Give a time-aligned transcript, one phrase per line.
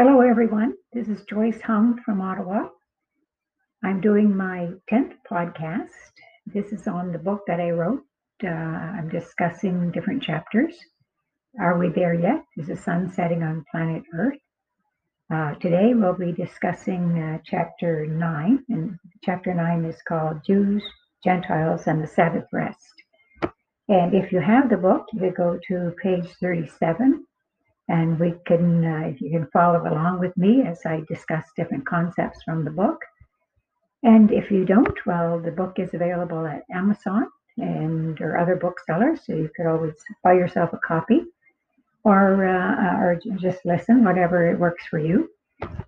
[0.00, 0.74] Hello, everyone.
[0.92, 2.68] This is Joyce Hung from Ottawa.
[3.82, 5.90] I'm doing my 10th podcast.
[6.46, 8.04] This is on the book that I wrote.
[8.44, 10.76] Uh, I'm discussing different chapters.
[11.60, 12.44] Are we there yet?
[12.56, 14.38] Is the sun setting on planet Earth?
[15.34, 20.84] Uh, today we'll be discussing uh, chapter 9, and chapter 9 is called Jews,
[21.24, 23.02] Gentiles, and the Sabbath Rest.
[23.88, 27.26] And if you have the book, you go to page 37
[27.88, 32.42] and we can uh, you can follow along with me as I discuss different concepts
[32.42, 33.00] from the book.
[34.02, 39.20] And if you don't, well, the book is available at Amazon and or other booksellers,
[39.24, 41.22] so you could always buy yourself a copy,
[42.04, 45.30] or uh, or just listen, whatever it works for you.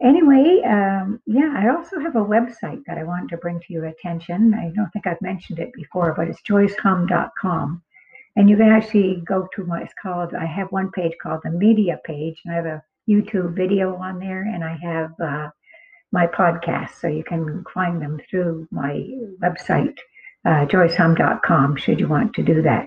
[0.02, 3.86] Anyway, um, yeah, I also have a website that I want to bring to your
[3.86, 4.52] attention.
[4.54, 7.82] I don't think I've mentioned it before, but it's joycehum.com.
[8.36, 10.34] And you can actually go to what it's called.
[10.34, 14.18] I have one page called the media page, and I have a YouTube video on
[14.18, 15.50] there, and I have uh,
[16.12, 17.00] my podcast.
[17.00, 19.04] So you can find them through my
[19.42, 19.96] website,
[20.44, 22.86] uh, joycehum.com, should you want to do that.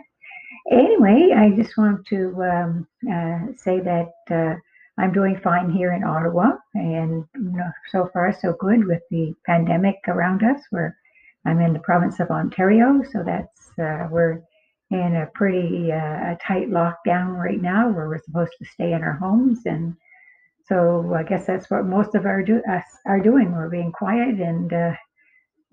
[0.71, 4.55] Anyway, I just want to um, uh, say that uh,
[4.97, 9.33] I'm doing fine here in Ottawa, and you know, so far so good with the
[9.45, 10.61] pandemic around us.
[10.69, 10.97] Where
[11.45, 14.41] I'm in the province of Ontario, so that's uh, we're
[14.91, 19.13] in a pretty uh, tight lockdown right now where we're supposed to stay in our
[19.13, 19.61] homes.
[19.65, 19.95] And
[20.65, 23.51] so i guess that's what most of our do us are doing.
[23.51, 24.93] We're being quiet and uh,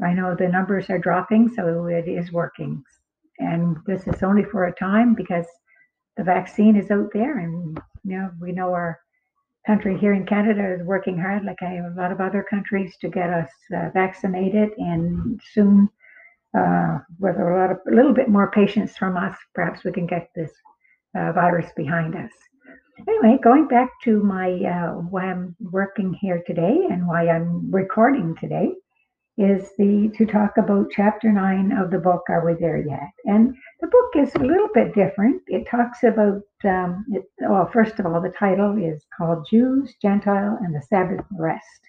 [0.02, 2.83] i know the numbers are dropping so it is working.
[3.39, 5.47] And this is only for a time because
[6.17, 8.98] the vaccine is out there and you know we know our
[9.67, 12.97] country here in canada is working hard like I have a lot of other countries
[13.00, 15.89] to get us uh, vaccinated and soon
[16.56, 20.06] uh, with a lot of a little bit more patience from us, perhaps we can
[20.06, 20.51] get this
[21.17, 22.33] uh, virus behind us.
[23.09, 28.37] Anyway, going back to my uh, why I'm working here today and why I'm recording
[28.39, 28.73] today
[29.39, 32.23] is the to talk about chapter nine of the book.
[32.29, 33.11] Are we there yet?
[33.24, 35.41] And the book is a little bit different.
[35.47, 40.58] It talks about um, it, well, first of all, the title is called Jews, Gentile,
[40.61, 41.80] and the Sabbath Rest.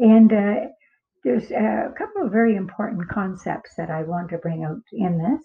[0.00, 0.54] And uh,
[1.24, 5.44] there's a couple of very important concepts that I want to bring out in this.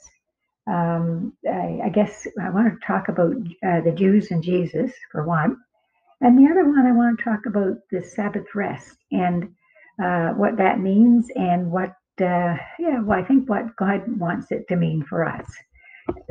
[0.67, 5.23] Um, I, I, guess I want to talk about uh, the Jews and Jesus for
[5.23, 5.55] one,
[6.19, 9.49] and the other one I want to talk about the Sabbath rest and
[10.03, 14.67] uh, what that means and what uh, yeah, well, I think what God wants it
[14.69, 15.47] to mean for us.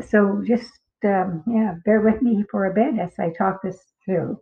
[0.08, 0.70] So just
[1.04, 4.38] um, yeah, bear with me for a bit as I talk this through.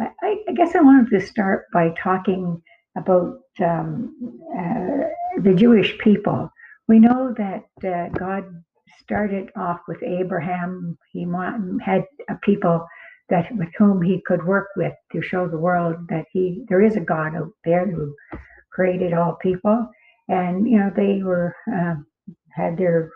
[0.00, 2.62] I, I guess I wanted to start by talking
[2.98, 4.14] about um,
[4.56, 6.50] uh, the Jewish people.
[6.88, 8.44] We know that uh, God
[9.00, 10.98] started off with Abraham.
[11.12, 11.26] He
[11.84, 12.86] had a people
[13.28, 16.96] that with whom he could work with to show the world that he there is
[16.96, 18.14] a God out there who
[18.72, 19.86] created all people.
[20.28, 21.96] And you know they were uh,
[22.54, 23.10] had their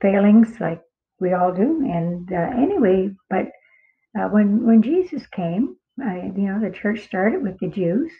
[0.00, 0.80] failings like
[1.20, 1.82] we all do.
[1.84, 3.46] And uh, anyway, but
[4.18, 8.12] uh, when when Jesus came, you know the church started with the Jews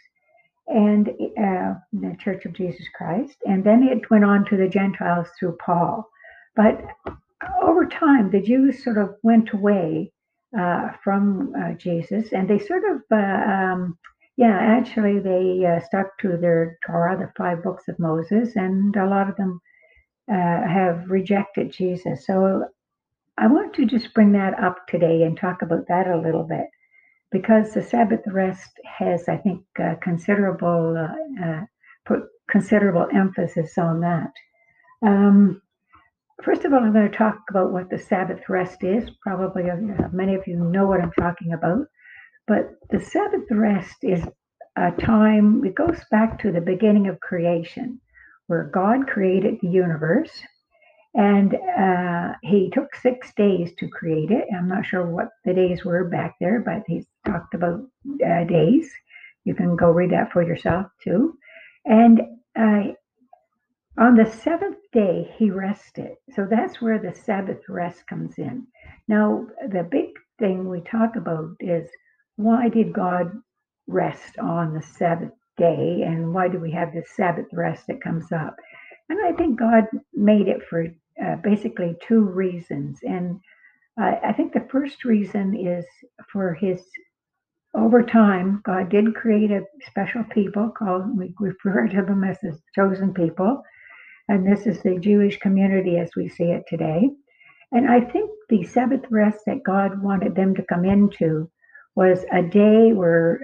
[0.68, 5.28] and uh, the Church of Jesus Christ, and then it went on to the Gentiles
[5.38, 6.08] through Paul.
[6.56, 6.80] But
[7.62, 10.12] over time, the Jews sort of went away
[10.58, 13.98] uh, from uh, Jesus, and they sort of, uh, um,
[14.36, 19.06] yeah, actually, they uh, stuck to their Torah, the five books of Moses, and a
[19.06, 19.60] lot of them
[20.30, 20.34] uh,
[20.68, 22.26] have rejected Jesus.
[22.26, 22.64] So
[23.38, 26.66] I want to just bring that up today and talk about that a little bit
[27.30, 31.64] because the Sabbath rest has, I think, uh, considerable uh, uh,
[32.06, 34.32] put considerable emphasis on that.
[35.02, 35.60] Um,
[36.42, 39.10] first of all, I'm going to talk about what the Sabbath rest is.
[39.22, 39.76] Probably uh,
[40.12, 41.86] many of you know what I'm talking about,
[42.46, 44.24] but the Sabbath rest is
[44.76, 45.64] a time.
[45.64, 48.00] It goes back to the beginning of creation,
[48.46, 50.42] where God created the universe
[51.14, 54.44] and uh, he took six days to create it.
[54.56, 57.80] I'm not sure what the days were back there, but he talked about
[58.24, 58.90] uh, days.
[59.44, 61.36] You can go read that for yourself too.
[61.84, 62.20] And
[62.58, 62.92] uh,
[63.98, 66.12] on the seventh day, he rested.
[66.34, 68.66] So that's where the Sabbath rest comes in.
[69.08, 71.88] Now, the big thing we talk about is
[72.36, 73.32] why did God
[73.86, 76.02] rest on the Sabbath day?
[76.06, 78.56] And why do we have this Sabbath rest that comes up?
[79.08, 79.84] And I think God
[80.14, 80.86] made it for
[81.24, 83.00] uh, basically two reasons.
[83.02, 83.40] And
[84.00, 85.84] uh, I think the first reason is
[86.32, 86.82] for his,
[87.74, 92.58] over time, God did create a special people called, we refer to them as the
[92.74, 93.62] chosen people.
[94.28, 97.10] And this is the Jewish community as we see it today.
[97.72, 101.50] And I think the Sabbath rest that God wanted them to come into
[101.94, 103.40] was a day where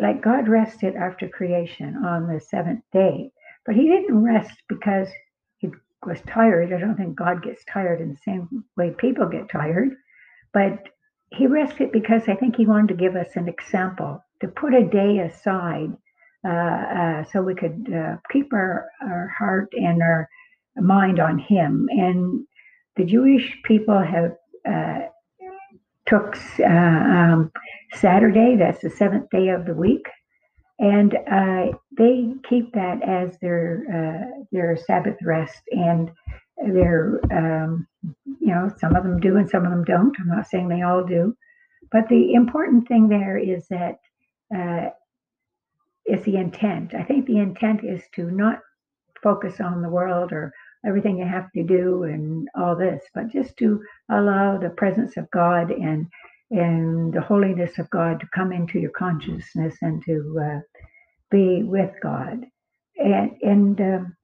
[0.00, 3.30] like God rested after creation on the seventh day,
[3.64, 5.08] but he didn't rest because
[5.58, 5.70] he
[6.04, 6.72] was tired.
[6.72, 9.90] I don't think God gets tired in the same way people get tired,
[10.52, 10.88] but
[11.30, 14.84] he rested because I think he wanted to give us an example to put a
[14.84, 15.96] day aside
[16.46, 20.28] uh, uh, so we could uh, keep our, our heart and our
[20.76, 21.88] mind on him.
[21.90, 22.46] And
[22.96, 24.36] the Jewish people have
[24.68, 25.06] uh,
[26.06, 27.50] took uh, um,
[27.94, 30.06] Saturday, that's the seventh day of the week,
[30.78, 36.10] and uh, they keep that as their their Sabbath rest, and
[36.58, 37.86] their um,
[38.40, 40.16] you know some of them do and some of them don't.
[40.20, 41.36] I'm not saying they all do,
[41.92, 43.98] but the important thing there is that
[44.54, 44.90] uh,
[46.26, 46.94] the intent.
[46.94, 48.60] I think the intent is to not
[49.22, 50.52] focus on the world or
[50.86, 55.30] everything you have to do and all this, but just to allow the presence of
[55.30, 56.06] God and
[56.50, 60.60] and the holiness of God to come into your consciousness and to uh,
[61.30, 62.44] be with God.
[62.98, 64.16] And and um,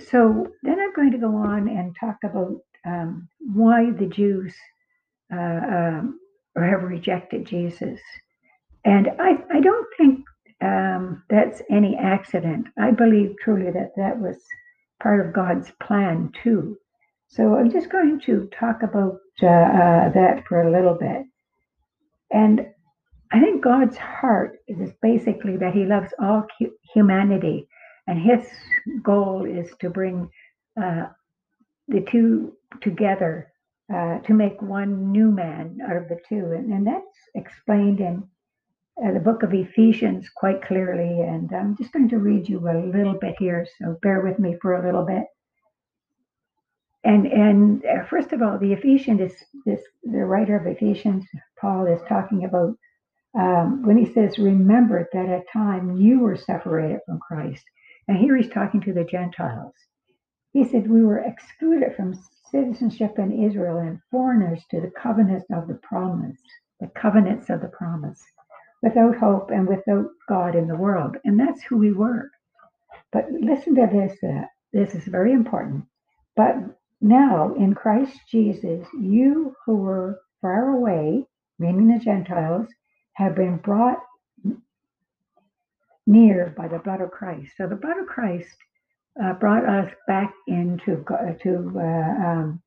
[0.00, 2.56] so then I'm going to go on and talk about
[2.86, 4.54] um, why the Jews
[5.32, 6.20] uh, um,
[6.56, 8.00] have rejected Jesus.
[8.84, 10.24] And I, I don't think
[10.62, 12.68] um, that's any accident.
[12.78, 14.36] I believe truly that that was
[15.02, 16.76] part of God's plan too.
[17.28, 21.24] So I'm just going to talk about uh, uh, that for a little bit.
[22.30, 22.66] And
[23.32, 26.46] I think God's heart is basically that He loves all
[26.94, 27.68] humanity,
[28.08, 28.44] and His
[29.02, 30.28] goal is to bring
[30.80, 31.06] uh,
[31.86, 33.52] the two together
[33.94, 36.52] uh, to make one new man out of the two.
[36.52, 38.22] And, and that's explained in
[39.02, 41.20] uh, the book of Ephesians quite clearly.
[41.20, 44.56] And I'm just going to read you a little bit here, so bear with me
[44.60, 45.24] for a little bit.
[47.04, 51.24] And and uh, first of all, the Ephesians is this the writer of Ephesians,
[51.60, 52.74] Paul is talking about
[53.38, 57.64] um, when he says, "Remember that at time you were separated from Christ."
[58.08, 59.74] And here he's talking to the Gentiles.
[60.52, 62.18] He said, "We were excluded from
[62.50, 66.40] citizenship in Israel and foreigners to the covenants of the promise,
[66.80, 68.24] the covenants of the promise."
[68.82, 71.16] without hope and without God in the world.
[71.24, 72.30] And that's who we were.
[73.12, 74.16] But listen to this.
[74.22, 75.84] Uh, this is very important.
[76.36, 76.54] But
[77.00, 81.24] now in Christ Jesus, you who were far away,
[81.58, 82.68] meaning the Gentiles,
[83.14, 83.98] have been brought
[86.08, 87.52] near by the blood of Christ.
[87.56, 88.56] So the blood of Christ
[89.22, 91.04] uh, brought us back into
[91.42, 92.62] to uh, um,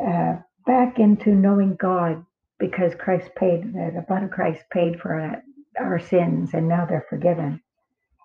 [0.00, 2.24] uh, back into knowing God
[2.60, 5.42] because Christ paid, the blood of Christ paid for
[5.78, 7.60] our sins and now they're forgiven.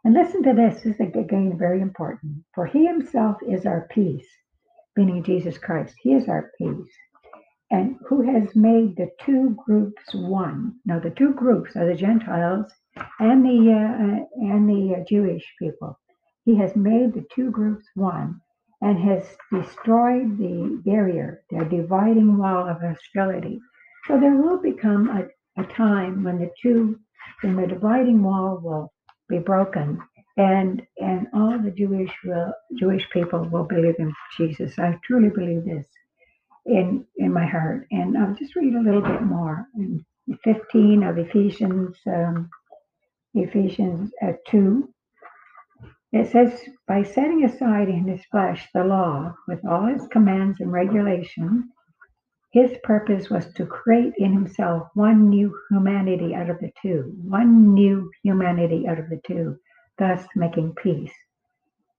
[0.06, 2.44] And listen to this, this is again very important.
[2.54, 4.28] For he himself is our peace,
[4.96, 5.96] meaning Jesus Christ.
[6.00, 6.94] He is our peace.
[7.72, 10.76] And who has made the two groups one?
[10.86, 12.72] Now, the two groups are the Gentiles
[13.20, 16.00] and the uh, and the uh, Jewish people.
[16.46, 18.42] He has made the two groups one
[18.82, 23.60] and has destroyed the barrier, the dividing wall of hostility
[24.08, 27.00] so there will become a, a time when the two,
[27.42, 28.92] when the dividing wall will
[29.30, 30.00] be broken,
[30.36, 34.78] and and all the Jewish will, Jewish people will believe in Jesus.
[34.78, 35.88] I truly believe this
[36.66, 37.88] in in my heart.
[37.92, 40.06] And I'll just read a little bit more in
[40.44, 42.50] 15 of Ephesians, um,
[43.34, 44.88] Ephesians uh, 2.
[46.12, 50.72] It says, by setting aside in his flesh the law with all its commands and
[50.72, 51.66] regulations,
[52.52, 57.74] his purpose was to create in himself one new humanity out of the two, one
[57.74, 59.58] new humanity out of the two,
[59.98, 61.14] thus making peace.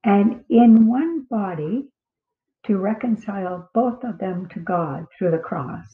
[0.05, 1.89] And in one body,
[2.67, 5.87] to reconcile both of them to God through the cross,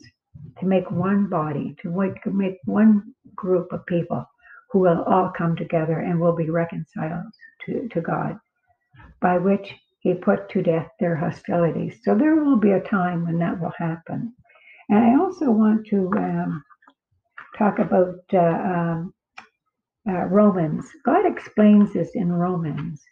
[0.58, 4.26] to make one body, to make one group of people
[4.70, 7.32] who will all come together and will be reconciled
[7.66, 8.38] to, to God,
[9.20, 11.98] by which he put to death their hostilities.
[12.02, 14.32] So there will be a time when that will happen.
[14.88, 16.64] And I also want to um,
[17.56, 19.14] talk about uh, um,
[20.08, 20.86] uh, Romans.
[21.04, 23.02] God explains this in Romans.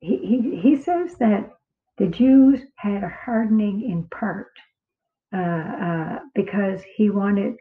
[0.00, 1.50] He, he, he says that
[1.98, 4.52] the Jews had a hardening in part
[5.32, 7.54] uh, uh because he wanted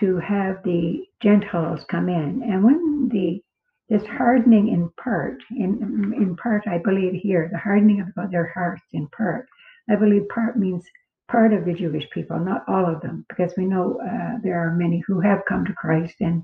[0.00, 2.42] to have the Gentiles come in.
[2.42, 3.40] And when the
[3.88, 8.82] this hardening in part, in in part, I believe here, the hardening of their hearts
[8.92, 9.46] in part,
[9.90, 10.84] I believe part means
[11.28, 14.74] part of the Jewish people, not all of them, because we know uh, there are
[14.74, 16.42] many who have come to Christ and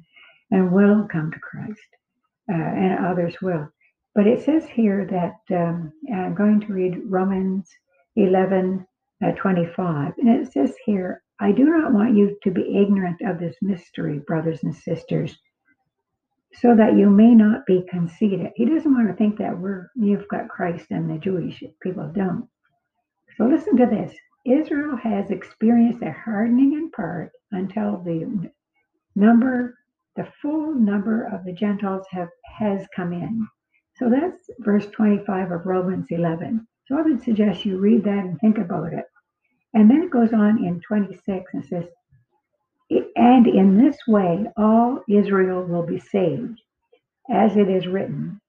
[0.50, 1.88] and will come to Christ,
[2.50, 3.68] uh, and others will.
[4.14, 7.68] But it says here that um, I'm going to read Romans
[8.16, 8.86] 11
[9.24, 13.40] uh, 25, and it says here, I do not want you to be ignorant of
[13.40, 15.36] this mystery, brothers and sisters.
[16.54, 18.52] so that you may not be conceited.
[18.56, 22.48] He doesn't want to think that we're you've got Christ and the Jewish people don't.
[23.36, 24.14] So listen to this.
[24.46, 28.50] Israel has experienced a hardening in part until the
[29.14, 29.78] number,
[30.16, 33.46] the full number of the Gentiles have has come in.
[33.96, 36.66] So that's verse 25 of Romans 11.
[36.86, 39.04] So I would suggest you read that and think about it.
[39.74, 41.84] And then it goes on in 26 and says,
[43.16, 46.60] and in this way, all Israel will be saved.
[47.30, 48.40] As it is written,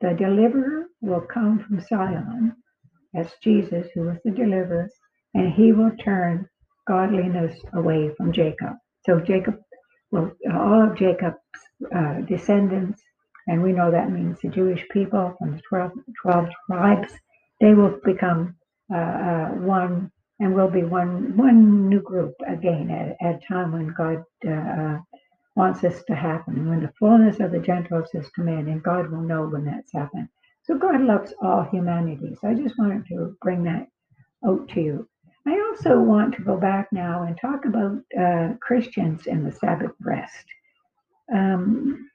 [0.00, 2.54] the deliverer will come from Zion.
[3.14, 4.88] as Jesus, who was the deliverer,
[5.34, 6.48] and he will turn
[6.88, 8.74] godliness away from Jacob.
[9.06, 9.58] So Jacob,
[10.10, 11.36] well, all of Jacob's
[11.94, 13.02] uh, descendants,
[13.48, 15.92] and we know that means the Jewish people from the 12,
[16.22, 17.12] 12 tribes,
[17.60, 18.56] they will become
[18.94, 23.72] uh, uh, one and we'll be one one new group again at, at a time
[23.72, 24.98] when God uh, uh,
[25.54, 29.10] wants this to happen, when the fullness of the Gentiles has come in, and God
[29.10, 30.28] will know when that's happened.
[30.64, 32.36] So God loves all humanity.
[32.40, 33.86] So I just wanted to bring that
[34.46, 35.08] out to you.
[35.46, 39.92] I also want to go back now and talk about uh, Christians and the Sabbath
[40.00, 40.44] rest.
[41.32, 42.10] Um,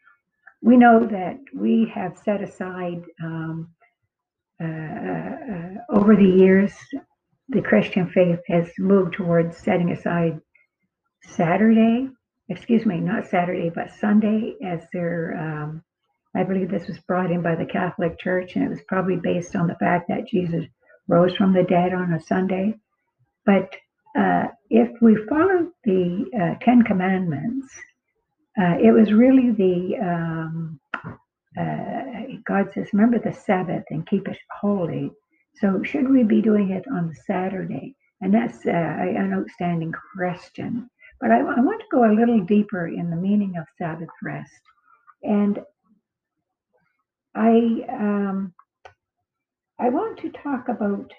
[0.61, 3.69] we know that we have set aside um,
[4.61, 6.73] uh, uh, uh over the years
[7.51, 10.39] the Christian faith has moved towards setting aside
[11.23, 12.09] Saturday,
[12.49, 15.83] excuse me, not Saturday, but Sunday as their, um,
[16.35, 19.55] I believe this was brought in by the Catholic Church, and it was probably based
[19.55, 20.65] on the fact that Jesus
[21.07, 22.75] rose from the dead on a Sunday.
[23.45, 23.75] But
[24.17, 27.67] uh, if we follow the uh, Ten Commandments,
[28.59, 30.79] uh, it was really the um,
[31.59, 35.11] uh, God says, remember the Sabbath and keep it holy.
[35.55, 37.95] So should we be doing it on Saturday?
[38.21, 40.89] And that's uh, an outstanding question.
[41.19, 44.61] But I, I, want to go a little deeper in the meaning of Sabbath rest.
[45.23, 45.59] And
[47.35, 48.53] I um,
[49.79, 51.11] I want to talk about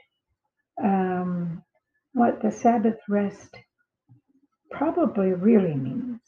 [0.83, 1.63] um,
[2.13, 3.57] what the Sabbath rest
[4.71, 6.21] probably really means.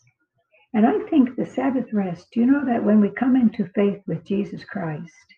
[0.72, 4.24] And I think the Sabbath rest, you know that when we come into faith with
[4.24, 5.34] Jesus Christ,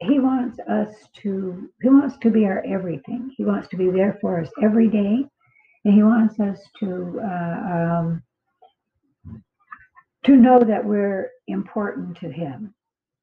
[0.00, 3.32] he wants us to he wants to be our everything.
[3.36, 5.24] He wants to be there for us every day.
[5.84, 8.22] And he wants us to uh, um,
[10.24, 12.74] to know that we're important to him.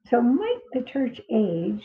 [0.09, 1.83] So might the church age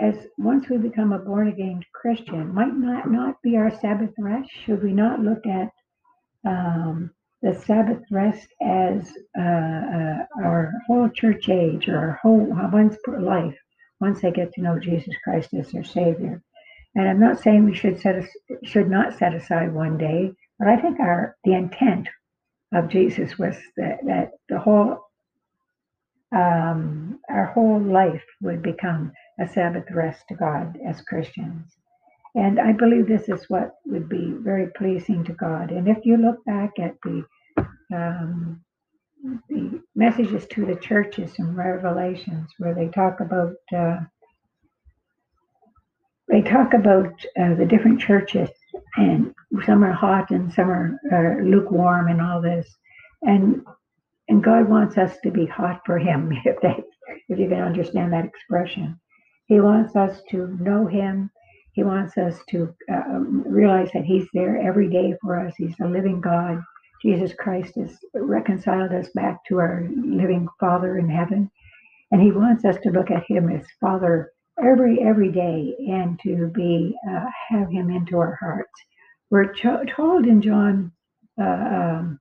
[0.00, 4.50] as once we become a born again christian might not not be our sabbath rest?
[4.64, 5.70] Should we not look at
[6.46, 7.10] um,
[7.42, 10.24] the Sabbath rest as uh, uh,
[10.88, 12.40] whole church age or our whole
[12.72, 13.56] one's life
[14.00, 16.42] once they get to know Jesus Christ as their Savior.
[16.94, 18.24] And I'm not saying we should set
[18.64, 22.08] should not set aside one day, but I think our the intent
[22.72, 25.04] of Jesus was that, that the whole
[26.32, 31.76] um, our whole life would become a Sabbath rest to God as Christians.
[32.34, 35.70] And I believe this is what would be very pleasing to God.
[35.70, 37.24] And if you look back at the
[37.94, 38.62] um,
[39.48, 43.98] the messages to the churches in Revelations, where they talk about uh,
[46.28, 48.50] they talk about uh, the different churches,
[48.96, 49.34] and
[49.64, 52.68] some are hot and some are lukewarm, and all this,
[53.22, 53.62] and
[54.28, 56.84] and God wants us to be hot for Him, if
[57.28, 58.98] if you can understand that expression.
[59.46, 61.30] He wants us to know Him
[61.78, 65.54] he wants us to uh, realize that He's there every day for us.
[65.56, 66.60] He's a living God.
[67.02, 71.50] Jesus Christ has reconciled us back to our living Father in heaven.
[72.10, 76.48] And He wants us to look at Him as Father every every day and to
[76.48, 78.72] be uh, have Him into our hearts.
[79.30, 80.90] We're cho- told in John
[81.40, 82.20] uh, um,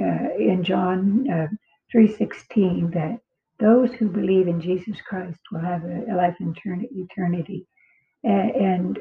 [0.00, 1.48] uh, in John uh,
[1.90, 3.18] three sixteen that
[3.58, 7.66] those who believe in Jesus Christ will have a, a life in eternity.
[8.24, 8.98] And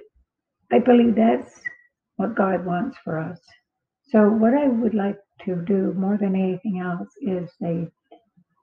[0.72, 1.62] I believe that's
[2.16, 3.40] what God wants for us.
[4.12, 7.88] So what I would like to do more than anything else is a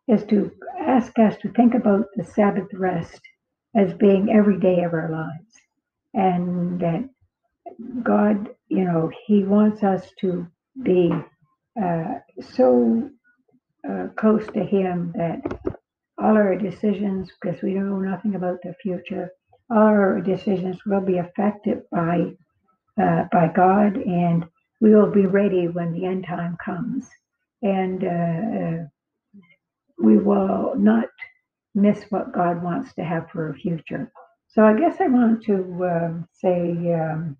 [0.06, 0.50] is to
[0.80, 3.20] ask us to think about the Sabbath rest
[3.76, 5.54] as being every day of our lives.
[6.14, 7.08] And that
[8.02, 10.46] God, you know, He wants us to
[10.82, 11.12] be
[11.82, 13.10] uh, so
[13.88, 15.40] uh, close to Him that
[16.18, 19.30] all our decisions, because we know nothing about the future,
[19.70, 22.32] all our decisions will be affected by
[23.00, 24.44] uh, by God, and
[24.80, 27.06] we will be ready when the end time comes,
[27.62, 28.84] and uh, uh,
[30.02, 31.08] we will not
[31.74, 34.10] miss what God wants to have for our future.
[34.48, 35.54] So I guess I want to
[35.84, 37.36] um, say um,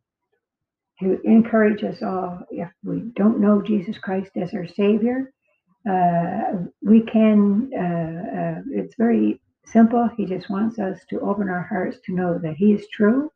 [1.00, 5.33] to encourage us all: if we don't know Jesus Christ as our Savior,
[5.88, 10.09] uh, we can, uh, uh, it's very simple.
[10.16, 13.30] He just wants us to open our hearts to know that He is true,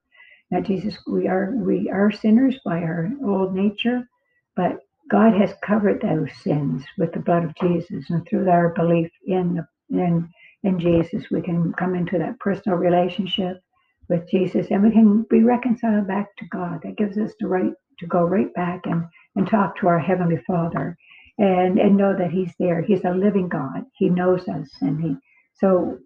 [0.52, 4.06] that Jesus, we are, we are sinners by our old nature,
[4.54, 4.80] but
[5.10, 9.66] God has covered those sins with the blood of Jesus, and through our belief in
[9.90, 10.28] in
[10.62, 13.60] in Jesus, we can come into that personal relationship
[14.08, 16.80] with Jesus, and we can be reconciled back to God.
[16.82, 19.04] That gives us the right to go right back and
[19.36, 20.96] and talk to our heavenly Father,
[21.38, 22.82] and and know that He's there.
[22.82, 23.86] He's a living God.
[23.94, 25.16] He knows us, and He
[25.54, 25.98] so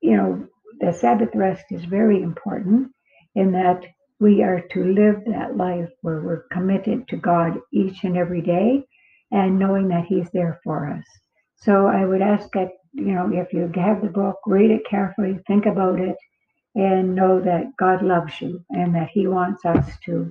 [0.00, 0.48] you know
[0.80, 2.90] the Sabbath rest is very important
[3.34, 3.84] in that
[4.18, 8.84] we are to live that life where we're committed to God each and every day
[9.30, 11.04] and knowing that He's there for us.
[11.56, 15.38] So I would ask that, you know, if you have the book, read it carefully,
[15.46, 16.16] think about it,
[16.74, 20.30] and know that God loves you and that He wants us to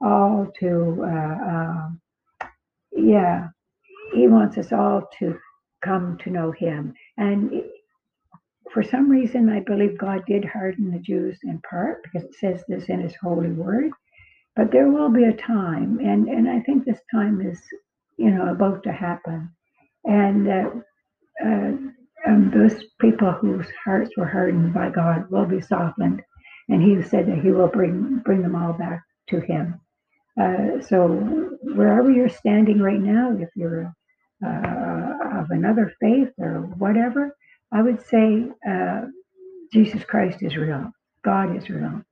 [0.00, 2.46] all to, uh, uh,
[2.92, 3.48] yeah,
[4.14, 5.38] He wants us all to
[5.82, 6.94] come to know Him.
[7.16, 7.62] And
[8.72, 12.64] for some reason, I believe God did harden the Jews in part because it says
[12.68, 13.90] this in His holy word.
[14.54, 17.60] But there will be a time, and, and I think this time is,
[18.16, 19.50] you know, about to happen.
[20.04, 20.70] And uh,
[22.26, 26.22] um, those people whose hearts were hardened by God will be softened.
[26.68, 29.80] And He said that He will bring bring them all back to Him.
[30.40, 31.08] Uh, so
[31.62, 33.94] wherever you're standing right now, if you're
[34.44, 37.34] uh, of another faith or whatever,
[37.72, 39.02] I would say uh,
[39.72, 40.90] Jesus Christ is real.
[41.24, 42.02] God is real.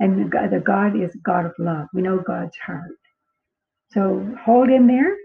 [0.00, 1.86] And the God, the God is God of love.
[1.94, 2.98] We know God's heart.
[3.92, 5.16] So hold in there.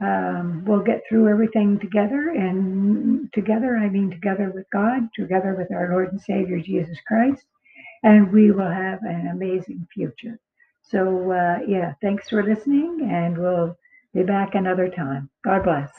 [0.00, 2.30] Um, we'll get through everything together.
[2.30, 7.44] And together, I mean together with God, together with our Lord and Savior Jesus Christ.
[8.02, 10.38] And we will have an amazing future.
[10.82, 13.08] So, uh, yeah, thanks for listening.
[13.10, 13.76] And we'll
[14.14, 15.30] be back another time.
[15.44, 15.90] God bless.